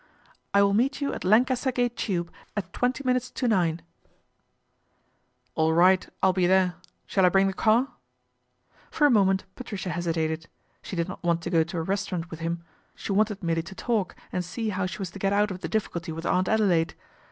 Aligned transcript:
"I 0.55 0.63
will 0.63 0.73
meet 0.73 0.99
ou 1.03 1.13
at 1.13 1.23
Lancaster 1.23 1.71
Gate 1.71 1.95
tube 1.95 2.31
at 2.57 2.73
twenty 2.73 3.03
minutes 3.05 3.29
to 3.29 3.47
Line/ 3.47 3.83
90 3.85 3.85
PATRICIA 3.85 3.89
BRENT, 4.63 5.23
SPINSTER" 5.43 5.53
All 5.61 5.73
right, 5.73 6.09
I'll 6.23 6.33
be 6.33 6.47
there. 6.47 6.73
Shall 7.05 7.23
I 7.27 7.29
bring 7.29 7.45
the 7.45 7.53
car? 7.53 7.87
For 8.89 9.05
a 9.05 9.11
moment 9.11 9.43
Patricia 9.55 9.91
hesitated. 9.91 10.47
She 10.81 10.95
did 10.95 11.07
no 11.07 11.19
want 11.21 11.43
to 11.43 11.51
go 11.51 11.63
to 11.63 11.77
a 11.77 11.83
restaurant 11.83 12.31
with 12.31 12.39
him, 12.39 12.63
she 12.95 13.13
wante 13.13 13.43
merely 13.43 13.61
to 13.61 13.75
talk 13.75 14.15
and 14.31 14.43
see 14.43 14.69
how 14.69 14.87
she 14.87 14.97
was 14.97 15.11
to 15.11 15.19
get 15.19 15.33
ou 15.33 15.53
of 15.53 15.61
the 15.61 15.69
difficulty 15.69 16.11
with 16.11 16.25
Aunt 16.25 16.49
Adelaide. 16.49 16.95